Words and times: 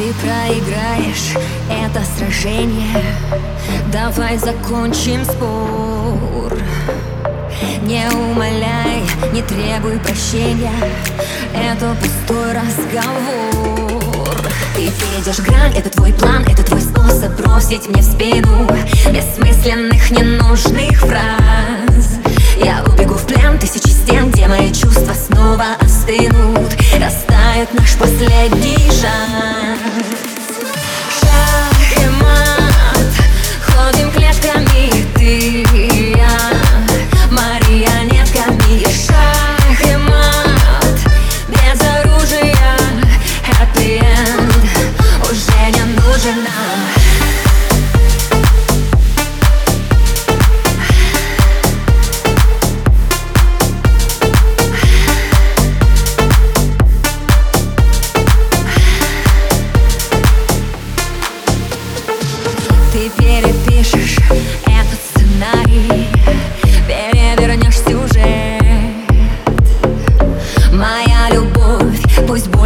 Ты 0.00 0.14
проиграешь 0.14 1.36
это 1.68 2.02
сражение. 2.16 3.04
Давай 3.92 4.38
закончим 4.38 5.22
спор. 5.26 6.56
Не 7.82 8.08
умоляй, 8.10 9.02
не 9.34 9.42
требуй 9.42 9.98
прощения. 9.98 10.72
Это 11.54 11.94
пустой 12.00 12.54
разговор. 12.54 13.92
Ты 14.74 14.90
перейдешь 14.90 15.40
грань, 15.40 15.76
это 15.76 15.90
твой 15.90 16.14
план 16.14 16.46
Это 16.48 16.62
твой 16.62 16.80
способ 16.80 17.38
бросить 17.38 17.86
мне 17.86 18.00
в 18.00 18.04
спину 18.06 18.66
Бессмысленных, 19.12 20.10
ненужных 20.10 20.98
фраз. 21.00 22.14
Я 22.56 22.82
убегу 22.86 23.16
в 23.16 23.26
плен 23.26 23.58
тысячи 23.58 23.88
стен 23.88 24.30
Где 24.30 24.48
мои 24.48 24.72
чувства 24.72 25.12
снова 25.12 25.74
остынут 25.78 26.79
Растает 27.50 27.74
наш 27.74 27.96
последний 27.96 28.90
шанс 28.92 30.19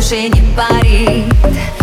больше 0.00 0.30
не 0.30 0.42
парит. 0.56 1.79